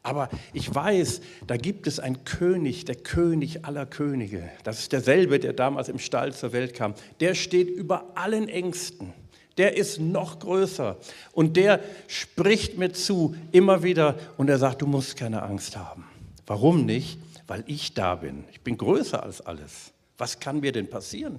Aber 0.08 0.30
ich 0.54 0.74
weiß, 0.74 1.20
da 1.46 1.58
gibt 1.58 1.86
es 1.86 2.00
einen 2.00 2.24
König, 2.24 2.86
der 2.86 2.94
König 2.94 3.66
aller 3.66 3.84
Könige. 3.84 4.48
Das 4.64 4.78
ist 4.78 4.92
derselbe, 4.92 5.38
der 5.38 5.52
damals 5.52 5.90
im 5.90 5.98
Stall 5.98 6.32
zur 6.32 6.54
Welt 6.54 6.72
kam. 6.72 6.94
Der 7.20 7.34
steht 7.34 7.68
über 7.68 8.06
allen 8.14 8.48
Ängsten. 8.48 9.12
Der 9.58 9.76
ist 9.76 10.00
noch 10.00 10.38
größer. 10.38 10.96
Und 11.32 11.58
der 11.58 11.80
spricht 12.06 12.78
mir 12.78 12.92
zu 12.92 13.34
immer 13.52 13.82
wieder 13.82 14.16
und 14.38 14.48
er 14.48 14.56
sagt, 14.56 14.80
du 14.80 14.86
musst 14.86 15.16
keine 15.16 15.42
Angst 15.42 15.76
haben. 15.76 16.04
Warum 16.46 16.86
nicht? 16.86 17.18
Weil 17.46 17.64
ich 17.66 17.92
da 17.92 18.14
bin. 18.14 18.44
Ich 18.50 18.62
bin 18.62 18.78
größer 18.78 19.22
als 19.22 19.42
alles. 19.42 19.92
Was 20.16 20.40
kann 20.40 20.60
mir 20.60 20.72
denn 20.72 20.88
passieren? 20.88 21.38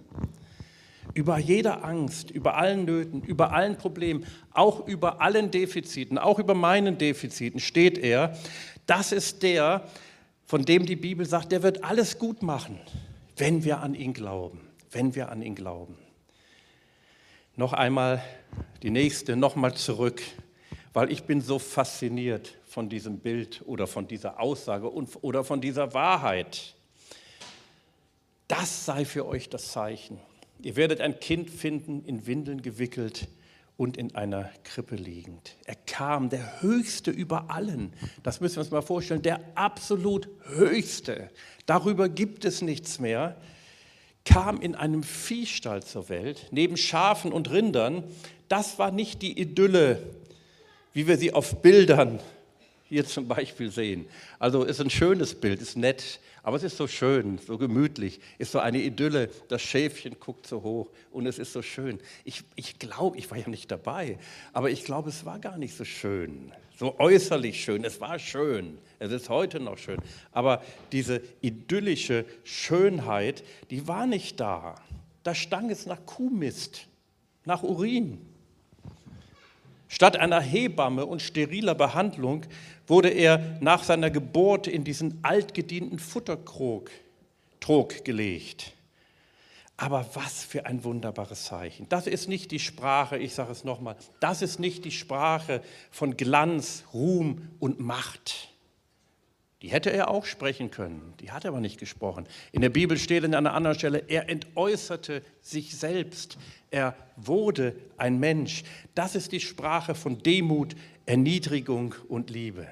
Über 1.13 1.38
jeder 1.39 1.84
Angst, 1.84 2.30
über 2.30 2.56
allen 2.56 2.86
Nöten, 2.86 3.22
über 3.22 3.51
allen 3.51 3.78
Problemen, 3.78 4.25
auch 4.51 4.88
über 4.88 5.22
allen 5.22 5.51
Defiziten, 5.51 6.18
auch 6.18 6.39
über 6.39 6.54
meinen 6.54 6.98
Defiziten 6.98 7.60
steht 7.60 7.98
er. 7.98 8.38
Das 8.86 9.12
ist 9.12 9.42
der, 9.44 9.88
von 10.46 10.66
dem 10.66 10.86
die 10.86 10.96
Bibel 10.96 11.25
sagt, 11.25 11.51
der 11.51 11.63
wird 11.63 11.84
alles 11.84 12.20
gut 12.20 12.44
machen, 12.44 12.80
wenn 13.38 13.63
wir 13.63 13.80
an 13.80 13.96
ihn 13.96 14.13
glauben, 14.13 14.62
wenn 14.92 15.16
wir 15.16 15.30
an 15.30 15.42
ihn 15.42 15.56
glauben. 15.56 15.98
Noch 17.56 17.74
einmal 17.74 18.24
die 18.84 18.89
nächste, 18.89 19.36
nochmal 19.36 19.74
zurück, 19.75 20.22
weil 20.94 21.12
ich 21.12 21.24
bin 21.24 21.42
so 21.42 21.60
fasziniert 21.60 22.56
von 22.66 22.88
diesem 22.88 23.20
Bild 23.20 23.62
oder 23.66 23.88
von 23.88 24.08
dieser 24.08 24.39
Aussage 24.39 24.92
oder 24.94 25.44
von 25.44 25.60
dieser 25.60 25.94
Wahrheit. 25.94 26.75
Das 28.48 28.86
sei 28.86 29.06
für 29.06 29.28
euch 29.28 29.50
das 29.50 29.72
Zeichen. 29.72 30.20
Ihr 30.62 30.75
werdet 30.75 31.00
ein 31.00 31.20
Kind 31.20 31.50
finden, 31.50 32.04
in 32.06 32.28
Windeln 32.28 32.62
gewickelt 32.62 33.28
und 33.78 33.96
in 33.96 34.13
einer 34.13 34.50
Krippe 34.66 34.96
liegend. 34.96 35.56
Er 35.66 35.75
kam, 35.75 36.30
der 36.30 36.62
Höchste 36.62 37.12
über 37.12 37.50
allen. 37.50 37.94
Das 38.24 38.42
müssen 38.42 38.58
wir 38.58 38.63
uns 38.63 38.72
mal 38.72 38.82
vorstellen, 38.82 39.22
der 39.22 39.39
absolut 39.56 40.28
Höchste. 40.48 41.30
Darüber 41.66 42.10
gibt 42.10 42.44
es 42.44 42.62
nichts 42.62 43.00
mehr. 43.00 43.38
Kam 44.25 44.60
in 44.60 44.75
einem 44.75 45.04
Viehstall 45.04 45.82
zur 45.82 46.10
Welt, 46.10 46.48
neben 46.51 46.75
Schafen 46.75 47.32
und 47.32 47.50
Rindern. 47.51 48.04
Das 48.50 48.80
war 48.80 48.92
nicht 48.92 49.22
die 49.22 49.39
Idylle, 49.39 50.04
wie 50.92 51.08
wir 51.08 51.18
sie 51.18 51.32
auf 51.32 51.62
Bildern 51.62 52.20
hier 52.89 53.05
zum 53.05 53.27
Beispiel 53.27 53.72
sehen. 53.72 54.08
Also 54.39 54.63
ist 54.63 54.81
ein 54.81 54.89
schönes 54.89 55.36
Bild, 55.36 55.62
ist 55.62 55.77
nett, 55.77 56.19
aber 56.41 56.58
es 56.58 56.63
ist 56.63 56.77
so 56.77 56.88
schön, 56.88 57.38
so 57.38 57.58
gemütlich, 57.58 58.19
ist 58.39 58.51
so 58.51 58.60
eine 58.60 58.81
Idylle. 58.81 59.29
Das 59.48 59.62
Schäfchen 59.62 60.19
guckt 60.19 60.48
so 60.48 60.63
hoch 60.63 60.89
und 61.12 61.27
es 61.27 61.38
ist 61.38 61.53
so 61.53 61.62
schön. 61.62 62.00
Ich, 62.24 62.43
ich 62.55 62.79
glaube, 62.79 63.17
ich 63.17 63.29
war 63.29 63.38
ja 63.38 63.48
nicht 63.48 63.69
dabei, 63.69 64.17
aber 64.53 64.72
ich 64.72 64.84
glaube, 64.84 65.10
es 65.10 65.24
war 65.24 65.38
gar 65.39 65.58
nicht 65.58 65.77
so 65.77 65.86
schön, 65.86 66.51
so 66.77 67.00
äußerlich 67.00 67.63
schön. 67.63 67.84
Es 67.84 68.01
war 68.01 68.17
schön, 68.17 68.79
es 68.98 69.12
ist 69.12 69.29
heute 69.29 69.60
noch 69.60 69.77
schön. 69.77 70.00
Aber 70.31 70.63
diese 70.91 71.22
idyllische 71.41 72.25
Schönheit, 72.43 73.43
die 73.69 73.88
war 73.88 74.08
nicht 74.08 74.39
da. 74.39 74.75
Da 75.24 75.36
stank 75.36 75.69
es 75.69 75.86
nach 75.86 76.03
Kuhmist, 76.08 76.88
nach 77.46 77.62
Urin. 77.62 78.28
Statt 79.91 80.15
einer 80.17 80.39
Hebamme 80.39 81.05
und 81.05 81.22
steriler 81.22 81.74
Behandlung 81.74 82.43
wurde 82.88 83.10
er 83.10 83.58
nach 83.60 83.84
seiner 83.84 84.12
Geburt 84.12 84.67
in 84.67 84.84
diesen 84.84 85.19
altgedienten 85.24 86.00
Futterkrog 86.00 86.91
Trog 87.60 88.05
gelegt. 88.05 88.72
Aber 89.77 90.05
was 90.13 90.43
für 90.43 90.65
ein 90.65 90.84
wunderbares 90.84 91.46
Zeichen. 91.46 91.88
Das 91.89 92.05
ist 92.05 92.29
nicht 92.29 92.51
die 92.51 92.60
Sprache, 92.60 93.17
ich 93.17 93.34
sage 93.34 93.51
es 93.51 93.63
nochmal, 93.63 93.96
das 94.19 94.41
ist 94.41 94.60
nicht 94.60 94.86
die 94.86 94.91
Sprache 94.91 95.62
von 95.89 96.17
Glanz, 96.17 96.84
Ruhm 96.93 97.50
und 97.60 97.79
Macht. 97.79 98.50
Die 99.62 99.70
hätte 99.70 99.92
er 99.92 100.10
auch 100.10 100.25
sprechen 100.25 100.72
können, 100.72 101.13
die 101.20 101.32
hat 101.32 101.44
er 101.44 101.50
aber 101.50 101.60
nicht 101.60 101.80
gesprochen. 101.80 102.25
In 102.54 102.62
der 102.62 102.70
Bibel 102.70 102.98
steht 102.98 103.25
an 103.25 103.34
einer 103.34 103.54
anderen 103.54 103.78
Stelle, 103.78 104.04
er 104.08 104.30
entäußerte 104.30 105.22
sich 105.42 105.75
selbst, 105.75 106.38
er 106.72 106.96
wurde 107.18 107.75
ein 107.98 108.20
Mensch. 108.20 108.63
Das 108.96 109.16
ist 109.16 109.34
die 109.34 109.42
Sprache 109.42 109.96
von 109.96 110.24
Demut, 110.24 110.75
Erniedrigung 111.06 111.94
und 112.08 112.30
Liebe. 112.30 112.68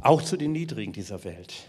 Auch 0.00 0.22
zu 0.22 0.36
den 0.36 0.52
Niedrigen 0.52 0.92
dieser 0.92 1.24
Welt. 1.24 1.66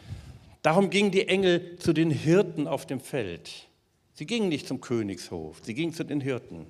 Darum 0.62 0.92
gingen 0.92 1.10
die 1.10 1.28
Engel 1.28 1.78
zu 1.78 1.94
den 1.94 2.12
Hirten 2.12 2.68
auf 2.68 2.86
dem 2.86 3.00
Feld. 3.00 3.68
Sie 4.14 4.28
gingen 4.28 4.50
nicht 4.50 4.68
zum 4.68 4.82
Königshof, 4.82 5.62
sie 5.64 5.74
gingen 5.74 5.94
zu 5.94 6.04
den 6.04 6.22
Hirten. 6.22 6.68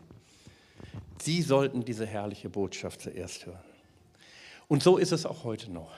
Sie 1.22 1.42
sollten 1.42 1.84
diese 1.84 2.06
herrliche 2.06 2.48
Botschaft 2.48 3.02
zuerst 3.02 3.46
hören. 3.46 3.60
Und 4.70 4.84
so 4.84 4.98
ist 4.98 5.12
es 5.12 5.26
auch 5.26 5.44
heute 5.44 5.70
noch. 5.70 5.92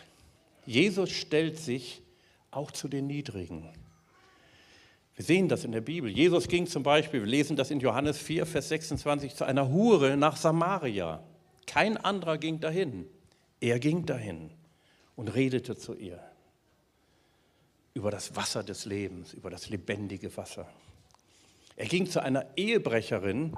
Jesus 0.65 1.09
stellt 1.11 1.59
sich 1.59 2.01
auch 2.51 2.71
zu 2.71 2.87
den 2.87 3.07
Niedrigen. 3.07 3.69
Wir 5.15 5.25
sehen 5.25 5.49
das 5.49 5.65
in 5.65 5.71
der 5.71 5.81
Bibel. 5.81 6.09
Jesus 6.09 6.47
ging 6.47 6.67
zum 6.67 6.83
Beispiel, 6.83 7.21
wir 7.21 7.27
lesen 7.27 7.55
das 7.55 7.71
in 7.71 7.79
Johannes 7.79 8.17
4, 8.17 8.45
Vers 8.45 8.69
26, 8.69 9.35
zu 9.35 9.45
einer 9.45 9.69
Hure 9.69 10.17
nach 10.17 10.37
Samaria. 10.37 11.23
Kein 11.67 11.97
anderer 11.97 12.37
ging 12.37 12.59
dahin. 12.59 13.05
Er 13.59 13.79
ging 13.79 14.05
dahin 14.05 14.51
und 15.15 15.27
redete 15.27 15.75
zu 15.75 15.93
ihr 15.93 16.19
über 17.93 18.09
das 18.09 18.35
Wasser 18.35 18.63
des 18.63 18.85
Lebens, 18.85 19.33
über 19.33 19.49
das 19.49 19.69
lebendige 19.69 20.35
Wasser. 20.37 20.67
Er 21.75 21.85
ging 21.87 22.07
zu 22.07 22.21
einer 22.21 22.45
Ehebrecherin, 22.55 23.55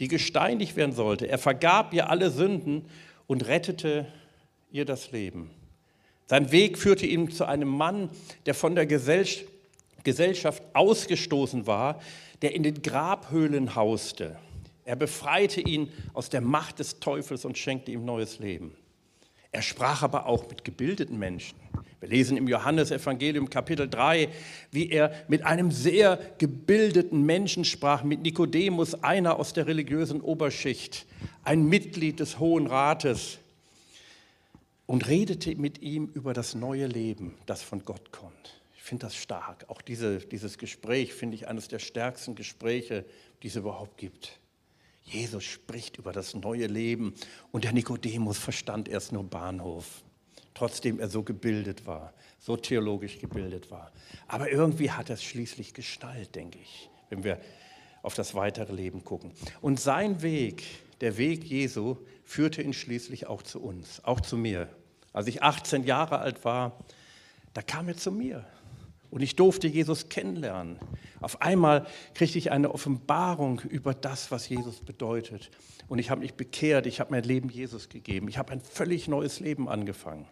die 0.00 0.08
gesteinigt 0.08 0.76
werden 0.76 0.92
sollte. 0.92 1.28
Er 1.28 1.38
vergab 1.38 1.94
ihr 1.94 2.10
alle 2.10 2.30
Sünden 2.30 2.86
und 3.26 3.46
rettete 3.46 4.06
ihr 4.70 4.84
das 4.84 5.12
Leben. 5.12 5.50
Sein 6.28 6.52
Weg 6.52 6.76
führte 6.76 7.06
ihn 7.06 7.30
zu 7.30 7.46
einem 7.46 7.68
Mann, 7.68 8.10
der 8.44 8.52
von 8.52 8.74
der 8.74 8.86
Gesellschaft 8.86 10.62
ausgestoßen 10.74 11.66
war, 11.66 12.00
der 12.42 12.54
in 12.54 12.62
den 12.62 12.82
Grabhöhlen 12.82 13.74
hauste. 13.74 14.36
Er 14.84 14.96
befreite 14.96 15.62
ihn 15.62 15.90
aus 16.12 16.28
der 16.28 16.42
Macht 16.42 16.80
des 16.80 17.00
Teufels 17.00 17.46
und 17.46 17.56
schenkte 17.56 17.92
ihm 17.92 18.04
neues 18.04 18.40
Leben. 18.40 18.76
Er 19.52 19.62
sprach 19.62 20.02
aber 20.02 20.26
auch 20.26 20.46
mit 20.50 20.64
gebildeten 20.64 21.18
Menschen. 21.18 21.58
Wir 22.00 22.10
lesen 22.10 22.36
im 22.36 22.46
Johannesevangelium 22.46 23.48
Kapitel 23.48 23.88
3, 23.88 24.28
wie 24.70 24.90
er 24.90 25.12
mit 25.28 25.46
einem 25.46 25.70
sehr 25.70 26.18
gebildeten 26.36 27.22
Menschen 27.24 27.64
sprach, 27.64 28.04
mit 28.04 28.20
Nikodemus, 28.20 29.02
einer 29.02 29.38
aus 29.38 29.54
der 29.54 29.66
religiösen 29.66 30.20
Oberschicht, 30.20 31.06
ein 31.42 31.64
Mitglied 31.64 32.20
des 32.20 32.38
Hohen 32.38 32.66
Rates, 32.66 33.38
und 34.88 35.06
redete 35.06 35.54
mit 35.54 35.82
ihm 35.82 36.10
über 36.14 36.34
das 36.34 36.56
neue 36.56 36.88
Leben, 36.88 37.38
das 37.46 37.62
von 37.62 37.84
Gott 37.84 38.10
kommt 38.10 38.58
finde 38.88 39.06
das 39.06 39.16
stark. 39.16 39.66
Auch 39.68 39.82
diese, 39.82 40.18
dieses 40.18 40.56
Gespräch 40.56 41.12
finde 41.12 41.36
ich 41.36 41.46
eines 41.46 41.68
der 41.68 41.78
stärksten 41.78 42.34
Gespräche, 42.34 43.04
die 43.42 43.48
es 43.48 43.56
überhaupt 43.56 43.98
gibt. 43.98 44.40
Jesus 45.02 45.44
spricht 45.44 45.98
über 45.98 46.12
das 46.12 46.34
neue 46.34 46.66
Leben 46.66 47.14
und 47.52 47.64
der 47.64 47.72
Nikodemus 47.72 48.38
verstand 48.38 48.88
erst 48.88 49.12
nur 49.12 49.24
Bahnhof, 49.24 50.02
trotzdem 50.54 50.98
er 51.00 51.08
so 51.08 51.22
gebildet 51.22 51.86
war, 51.86 52.14
so 52.38 52.56
theologisch 52.56 53.18
gebildet 53.18 53.70
war. 53.70 53.92
Aber 54.26 54.50
irgendwie 54.50 54.90
hat 54.90 55.10
es 55.10 55.22
schließlich 55.22 55.74
Gestalt, 55.74 56.34
denke 56.34 56.58
ich, 56.58 56.90
wenn 57.10 57.24
wir 57.24 57.40
auf 58.02 58.14
das 58.14 58.34
weitere 58.34 58.72
Leben 58.72 59.04
gucken. 59.04 59.32
Und 59.60 59.80
sein 59.80 60.22
Weg, 60.22 60.64
der 61.02 61.18
Weg 61.18 61.44
Jesu, 61.44 61.96
führte 62.24 62.62
ihn 62.62 62.72
schließlich 62.72 63.26
auch 63.26 63.42
zu 63.42 63.62
uns, 63.62 64.02
auch 64.04 64.20
zu 64.20 64.36
mir. 64.36 64.68
Als 65.12 65.26
ich 65.26 65.42
18 65.42 65.84
Jahre 65.84 66.18
alt 66.18 66.44
war, 66.44 66.78
da 67.54 67.62
kam 67.62 67.88
er 67.88 67.96
zu 67.96 68.12
mir 68.12 68.44
und 69.10 69.22
ich 69.22 69.36
durfte 69.36 69.68
Jesus 69.68 70.08
kennenlernen. 70.08 70.78
Auf 71.20 71.40
einmal 71.40 71.86
kriegte 72.14 72.38
ich 72.38 72.52
eine 72.52 72.72
Offenbarung 72.72 73.60
über 73.60 73.94
das, 73.94 74.30
was 74.30 74.48
Jesus 74.48 74.80
bedeutet. 74.80 75.50
Und 75.88 75.98
ich 75.98 76.10
habe 76.10 76.20
mich 76.20 76.34
bekehrt, 76.34 76.86
ich 76.86 77.00
habe 77.00 77.12
mein 77.12 77.22
Leben 77.22 77.48
Jesus 77.48 77.88
gegeben. 77.88 78.28
Ich 78.28 78.36
habe 78.36 78.52
ein 78.52 78.60
völlig 78.60 79.08
neues 79.08 79.40
Leben 79.40 79.68
angefangen. 79.68 80.28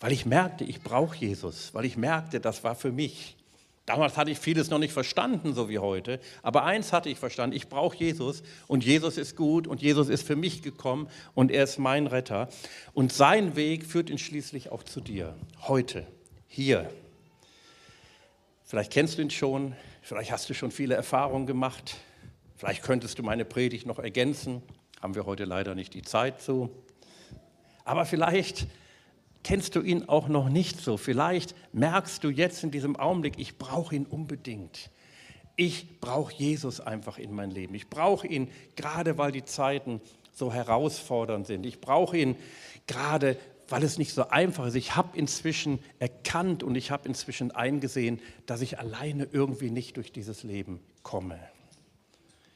Weil 0.00 0.12
ich 0.12 0.26
merkte, 0.26 0.64
ich 0.64 0.82
brauche 0.82 1.16
Jesus, 1.16 1.74
weil 1.74 1.84
ich 1.84 1.96
merkte, 1.96 2.40
das 2.40 2.64
war 2.64 2.74
für 2.74 2.90
mich. 2.90 3.36
Damals 3.84 4.16
hatte 4.16 4.30
ich 4.30 4.38
vieles 4.38 4.70
noch 4.70 4.78
nicht 4.78 4.92
verstanden, 4.92 5.54
so 5.54 5.68
wie 5.68 5.80
heute. 5.80 6.20
Aber 6.42 6.64
eins 6.64 6.92
hatte 6.92 7.08
ich 7.08 7.18
verstanden, 7.18 7.56
ich 7.56 7.68
brauche 7.68 7.96
Jesus 7.96 8.44
und 8.68 8.84
Jesus 8.84 9.18
ist 9.18 9.36
gut 9.36 9.66
und 9.66 9.82
Jesus 9.82 10.08
ist 10.08 10.24
für 10.24 10.36
mich 10.36 10.62
gekommen 10.62 11.08
und 11.34 11.50
er 11.50 11.64
ist 11.64 11.78
mein 11.78 12.06
Retter. 12.06 12.48
Und 12.92 13.12
sein 13.12 13.56
Weg 13.56 13.84
führt 13.84 14.08
ihn 14.08 14.18
schließlich 14.18 14.70
auch 14.70 14.84
zu 14.84 15.00
dir, 15.00 15.34
heute, 15.62 16.06
hier. 16.46 16.88
Vielleicht 18.62 18.92
kennst 18.92 19.18
du 19.18 19.22
ihn 19.22 19.30
schon, 19.30 19.74
vielleicht 20.00 20.30
hast 20.30 20.48
du 20.48 20.54
schon 20.54 20.70
viele 20.70 20.94
Erfahrungen 20.94 21.46
gemacht, 21.46 21.96
vielleicht 22.56 22.84
könntest 22.84 23.18
du 23.18 23.24
meine 23.24 23.44
Predigt 23.44 23.86
noch 23.86 23.98
ergänzen, 23.98 24.62
haben 25.00 25.16
wir 25.16 25.26
heute 25.26 25.44
leider 25.44 25.74
nicht 25.74 25.92
die 25.94 26.02
Zeit 26.02 26.40
zu. 26.40 26.70
Aber 27.84 28.06
vielleicht 28.06 28.68
kennst 29.42 29.76
du 29.76 29.80
ihn 29.80 30.08
auch 30.08 30.28
noch 30.28 30.48
nicht 30.48 30.80
so. 30.80 30.96
Vielleicht 30.96 31.54
merkst 31.72 32.22
du 32.24 32.30
jetzt 32.30 32.62
in 32.64 32.70
diesem 32.70 32.96
Augenblick, 32.96 33.34
ich 33.38 33.58
brauche 33.58 33.94
ihn 33.94 34.06
unbedingt. 34.06 34.90
Ich 35.56 36.00
brauche 36.00 36.32
Jesus 36.32 36.80
einfach 36.80 37.18
in 37.18 37.32
mein 37.32 37.50
Leben. 37.50 37.74
Ich 37.74 37.88
brauche 37.88 38.26
ihn 38.26 38.48
gerade, 38.76 39.18
weil 39.18 39.32
die 39.32 39.44
Zeiten 39.44 40.00
so 40.32 40.52
herausfordernd 40.52 41.46
sind. 41.46 41.66
Ich 41.66 41.80
brauche 41.80 42.16
ihn 42.16 42.36
gerade, 42.86 43.36
weil 43.68 43.82
es 43.82 43.98
nicht 43.98 44.12
so 44.12 44.28
einfach 44.28 44.66
ist. 44.66 44.76
Ich 44.76 44.96
habe 44.96 45.16
inzwischen 45.16 45.78
erkannt 45.98 46.62
und 46.62 46.74
ich 46.74 46.90
habe 46.90 47.08
inzwischen 47.08 47.50
eingesehen, 47.50 48.20
dass 48.46 48.62
ich 48.62 48.78
alleine 48.78 49.28
irgendwie 49.30 49.70
nicht 49.70 49.96
durch 49.98 50.10
dieses 50.10 50.42
Leben 50.42 50.80
komme. 51.02 51.38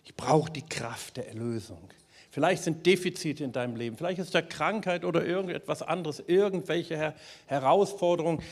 Ich 0.05 0.15
brauche 0.15 0.51
die 0.51 0.65
Kraft 0.65 1.19
der 1.19 1.29
Erlösung. 1.29 1.91
Vielleicht 2.37 2.65
sind 2.65 2.85
Defizite 2.85 3.45
in 3.45 3.53
deinem 3.53 3.77
Leben, 3.77 3.97
vielleicht 3.97 4.19
ist 4.19 4.35
da 4.35 4.43
Krankheit 4.43 5.07
oder 5.07 5.25
irgendetwas 5.25 5.81
anderes, 5.81 6.23
irgendwelche 6.27 7.15
Herausforderungen, 7.47 8.43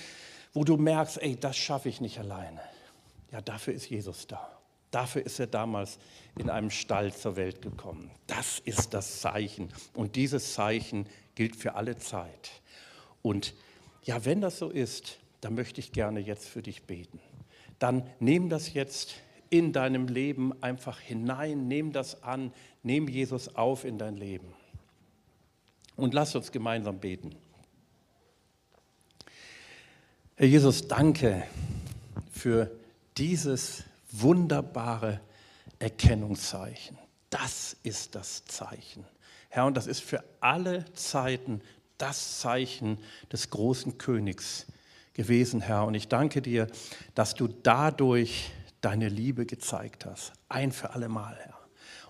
wo 0.55 0.65
du 0.65 0.79
merkst, 0.79 1.21
ey, 1.21 1.37
das 1.39 1.59
schaffe 1.59 1.91
ich 1.91 2.01
nicht 2.01 2.19
alleine. 2.19 2.63
Ja, 3.31 3.43
dafür 3.43 3.75
ist 3.75 3.91
Jesus 3.91 4.27
da. 4.27 4.59
Dafür 4.91 5.27
ist 5.27 5.39
er 5.39 5.49
damals 5.49 5.99
in 6.39 6.49
einem 6.49 6.71
Stall 6.71 7.13
zur 7.13 7.37
Welt 7.37 7.61
gekommen. 7.61 8.11
Das 8.27 8.59
ist 8.61 8.95
das 8.95 9.21
Zeichen. 9.21 9.69
Und 9.93 10.17
dieses 10.17 10.55
Zeichen 10.55 11.07
gilt 11.35 11.55
für 11.55 11.75
alle 11.75 11.99
Zeit. 11.99 12.53
Und 13.21 13.53
ja, 14.03 14.25
wenn 14.25 14.41
das 14.41 14.59
so 14.59 14.71
ist, 14.71 15.19
dann 15.43 15.55
möchte 15.55 15.83
ich 15.83 15.93
gerne 15.93 16.21
jetzt 16.21 16.49
für 16.49 16.63
dich 16.63 16.85
beten. 16.85 17.21
Dann 17.79 18.09
nimm 18.19 18.49
das 18.49 18.73
jetzt 18.73 19.17
in 19.51 19.73
deinem 19.73 20.09
Leben 20.09 20.53
einfach 20.63 21.01
hinein, 21.01 21.69
nimm 21.69 21.93
das 21.93 22.23
an, 22.23 22.53
nimm 22.83 23.09
Jesus 23.09 23.55
auf 23.55 23.85
in 23.85 23.99
dein 23.99 24.17
Leben. 24.17 24.49
Und 25.97 26.15
lass 26.15 26.35
uns 26.35 26.51
gemeinsam 26.51 26.99
beten. 26.99 27.35
Herr 30.37 30.47
Jesus, 30.47 30.89
danke 30.89 31.45
für 32.33 32.71
dieses 33.17 33.85
wunderbare 34.11 35.21
Erkennungszeichen. 35.79 36.99
Das 37.31 37.77
ist 37.83 38.15
das 38.15 38.45
Zeichen. 38.45 39.05
Herr, 39.49 39.67
und 39.67 39.77
das 39.77 39.87
ist 39.87 40.01
für 40.01 40.25
alle 40.41 40.85
Zeiten 40.95 41.61
das 41.99 42.41
Zeichen 42.41 42.99
des 43.31 43.51
großen 43.51 43.99
Königs 43.99 44.67
gewesen, 45.15 45.61
Herr. 45.61 45.87
Und 45.87 45.95
ich 45.95 46.09
danke 46.09 46.43
dir, 46.43 46.67
dass 47.15 47.35
du 47.35 47.47
dadurch 47.47 48.51
deine 48.85 49.09
Liebe 49.09 49.47
gezeigt 49.47 50.07
hast. 50.07 50.33
Ein 50.49 50.73
für 50.73 50.91
alle 50.91 51.09
Mal, 51.09 51.37
Herr. 51.37 51.65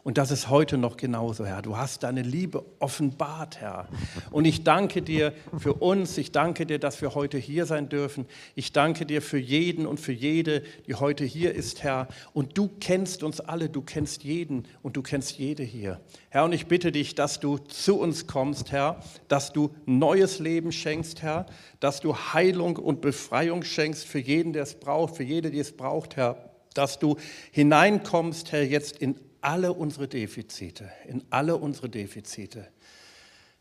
Und 0.05 0.19
das 0.19 0.31
ist 0.31 0.51
heute 0.51 0.77
noch 0.77 0.99
genauso, 0.99 1.47
Herr. 1.47 1.63
Du 1.63 1.79
hast 1.79 2.03
deine 2.03 2.21
Liebe 2.21 2.63
offenbart, 2.79 3.63
Herr. 3.63 3.89
Und 4.31 4.45
ich 4.45 4.63
danke 4.63 5.01
dir 5.01 5.33
für 5.57 5.73
uns. 5.73 6.19
Ich 6.19 6.31
danke 6.31 6.67
dir, 6.67 6.79
dass 6.79 7.01
wir 7.01 7.15
heute 7.15 7.39
hier 7.39 7.65
sein 7.65 7.89
dürfen. 7.89 8.27
Ich 8.55 8.73
danke 8.75 9.07
dir 9.07 9.23
für 9.23 9.39
jeden 9.39 9.87
und 9.87 9.99
für 9.99 10.13
jede, 10.13 10.63
die 10.87 10.95
heute 10.95 11.25
hier 11.25 11.55
ist, 11.55 11.83
Herr. 11.83 12.09
Und 12.35 12.59
du 12.59 12.69
kennst 12.81 13.23
uns 13.23 13.41
alle. 13.41 13.71
Du 13.71 13.81
kennst 13.81 14.25
jeden 14.25 14.69
und 14.83 14.99
du 14.99 15.03
kennst 15.03 15.39
jede 15.39 15.63
hier. 15.63 16.03
Herr, 16.29 16.45
und 16.45 16.53
ich 16.53 16.67
bitte 16.67 16.93
dich, 16.93 17.15
dass 17.15 17.41
du 17.41 17.57
zu 17.57 17.99
uns 17.99 18.27
kommst, 18.27 18.73
Herr, 18.73 19.01
dass 19.29 19.55
du 19.55 19.75
neues 19.87 20.39
Leben 20.39 20.71
schenkst, 20.71 21.23
Herr, 21.23 21.47
dass 21.81 22.01
du 22.01 22.15
Heilung 22.15 22.77
und 22.77 23.01
Befreiung 23.01 23.65
schenkst 23.65 24.05
für 24.05 24.19
jeden, 24.19 24.53
der 24.53 24.65
es 24.65 24.75
braucht, 24.75 25.17
für 25.17 25.23
jede, 25.23 25.51
die 25.51 25.61
es 25.61 25.75
braucht, 25.75 26.17
Herr 26.17 26.54
dass 26.75 26.99
du 26.99 27.17
hineinkommst, 27.53 28.53
Herr, 28.53 28.65
jetzt 28.65 28.99
in 28.99 29.19
alle 29.41 29.73
unsere 29.73 30.09
Defizite, 30.09 30.91
in 31.07 31.23
alle 31.31 31.57
unsere 31.57 31.89
Defizite. 31.89 32.69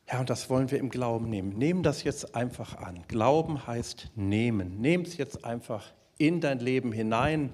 Herr, 0.06 0.19
und 0.19 0.30
das 0.30 0.49
wollen 0.49 0.69
wir 0.71 0.80
im 0.80 0.89
Glauben 0.89 1.30
nehmen. 1.30 1.58
Nehmen 1.58 1.84
das 1.84 2.04
jetzt 2.04 2.36
einfach 2.36 2.78
an. 2.78 3.04
Glauben 3.08 3.65
heißt 3.65 4.12
nehmen. 4.15 4.82
Nehm 4.82 5.02
es 5.02 5.17
jetzt 5.17 5.45
einfach 5.45 5.93
in 6.17 6.41
dein 6.41 6.60
Leben 6.60 6.91
hinein, 6.91 7.52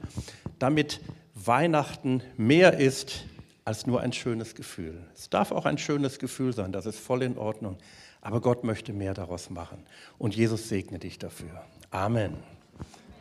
damit 0.58 1.02
Weihnachten 1.34 2.22
mehr 2.38 2.78
ist 2.78 3.26
als 3.66 3.86
nur 3.86 4.02
ein 4.02 4.14
schönes 4.14 4.56
Gefühl. 4.56 4.98
Es 5.16 5.30
darf 5.30 5.52
auch 5.52 5.66
ein 5.66 5.78
schönes 5.78 6.20
Gefühl 6.20 6.54
sein, 6.54 6.72
das 6.72 6.86
ist 6.86 7.00
voll 7.00 7.24
in 7.24 7.38
Ordnung. 7.38 7.78
Aber 8.22 8.42
Gott 8.42 8.64
möchte 8.64 8.92
mehr 8.92 9.14
daraus 9.14 9.50
machen. 9.50 9.86
Und 10.18 10.36
Jesus 10.36 10.68
segne 10.68 11.00
dich 11.00 11.20
dafür. 11.20 11.64
Amen. 11.92 12.34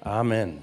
Amen. 0.00 0.58